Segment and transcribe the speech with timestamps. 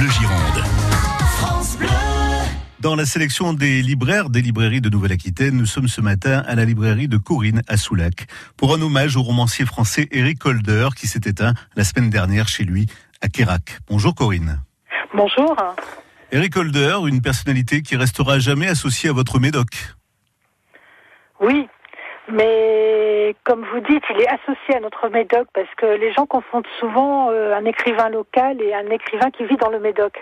[0.00, 0.64] Bleu Gironde.
[2.80, 6.64] Dans la sélection des libraires des librairies de Nouvelle-Aquitaine, nous sommes ce matin à la
[6.64, 8.26] librairie de Corinne à Soulac
[8.56, 12.64] pour un hommage au romancier français Eric Holder qui s'est éteint la semaine dernière chez
[12.64, 12.86] lui
[13.20, 13.76] à Kérac.
[13.90, 14.62] Bonjour Corinne.
[15.12, 15.54] Bonjour.
[16.32, 19.68] Eric Holder, une personnalité qui restera jamais associée à votre médoc.
[21.42, 21.68] Oui,
[22.32, 26.66] mais comme vous dites, il est associé à notre médoc parce que les gens confondent
[26.78, 30.20] souvent euh, un écrivain local et un écrivain qui vit dans le médoc.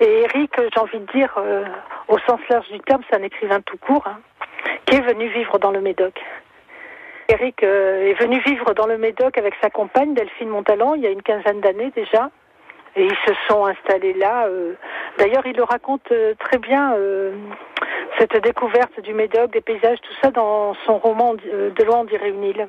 [0.00, 1.64] Et Eric, j'ai envie de dire, euh,
[2.08, 4.18] au sens large du terme, c'est un écrivain tout court, hein,
[4.86, 6.18] qui est venu vivre dans le Médoc.
[7.28, 11.06] Eric euh, est venu vivre dans le Médoc avec sa compagne Delphine Montalent il y
[11.06, 12.30] a une quinzaine d'années déjà.
[12.96, 14.48] Et ils se sont installés là.
[15.16, 16.92] D'ailleurs, il le raconte très bien,
[18.20, 22.28] cette découverte du Médoc, des paysages, tout ça, dans son roman De loin on dirait
[22.28, 22.68] une île.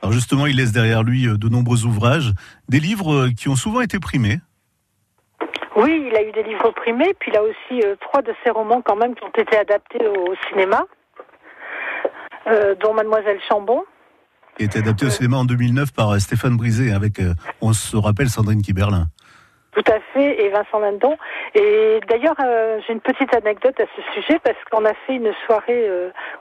[0.00, 2.32] Alors justement, il laisse derrière lui de nombreux ouvrages,
[2.68, 4.38] des livres qui ont souvent été primés.
[5.76, 8.50] Oui, il a eu des livres primés, puis il a aussi euh, trois de ses
[8.50, 10.86] romans quand même qui ont été adaptés au, cinéma,
[12.46, 13.82] euh, dont Mademoiselle Chambon.
[14.56, 15.12] Qui a été adapté au euh.
[15.12, 17.20] cinéma en 2009 par Stéphane Brisé, avec,
[17.60, 19.06] on se rappelle, Sandrine Kiberlin.
[19.72, 21.16] Tout à fait, et Vincent Lindon.
[21.54, 22.36] Et d'ailleurs,
[22.86, 25.88] j'ai une petite anecdote à ce sujet parce qu'on a fait une soirée,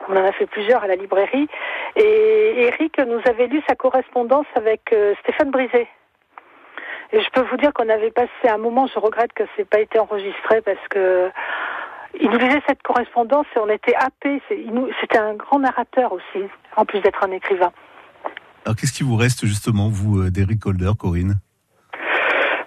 [0.10, 1.48] on en a fait plusieurs à la librairie,
[1.96, 5.88] et Eric nous avait lu sa correspondance avec Stéphane Brisé.
[7.14, 9.66] Et je peux vous dire qu'on avait passé un moment, je regrette que ce n'ait
[9.66, 11.30] pas été enregistré parce que
[12.20, 14.42] il nous lisait cette correspondance et on était happés.
[15.00, 16.44] C'était un grand narrateur aussi,
[16.76, 17.72] en plus d'être un écrivain.
[18.66, 21.36] Alors qu'est-ce qui vous reste justement, vous, euh, d'Eric Holder, Corinne?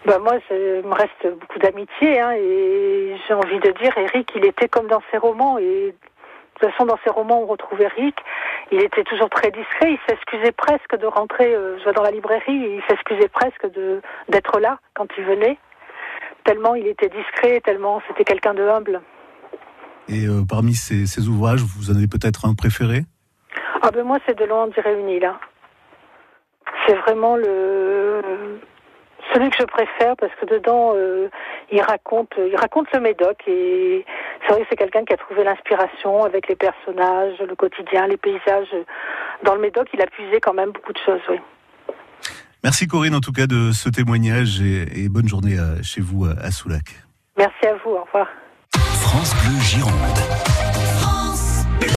[0.06, 4.44] Ben moi, il me reste beaucoup d'amitié hein, et j'ai envie de dire, Eric, il
[4.44, 5.94] était comme dans ses romans et
[6.55, 8.14] de toute façon, dans ses romans, on retrouve Eric.
[8.70, 9.92] Il était toujours très discret.
[9.92, 14.00] Il s'excusait presque de rentrer, euh, je vois dans la librairie, il s'excusait presque de
[14.28, 15.58] d'être là quand il venait.
[16.44, 19.02] Tellement il était discret, tellement c'était quelqu'un de humble.
[20.08, 23.05] Et euh, parmi ces, ouvrages, vous en avez peut-être un préféré?
[23.83, 25.24] Ah ben moi, c'est de loin, on dirait une île.
[25.24, 25.39] Hein.
[26.86, 28.23] C'est vraiment le
[29.34, 31.28] celui que je préfère parce que dedans euh,
[31.72, 34.05] il raconte il raconte le Médoc et
[34.40, 38.17] c'est vrai que c'est quelqu'un qui a trouvé l'inspiration avec les personnages, le quotidien, les
[38.17, 38.68] paysages.
[39.42, 41.40] Dans le Médoc, il a puisé quand même beaucoup de choses, oui.
[42.62, 46.84] Merci Corinne en tout cas de ce témoignage et, bonne journée chez vous à Soulac.
[47.36, 48.28] Merci à vous, au revoir.
[49.02, 50.53] France Bleu Gironde.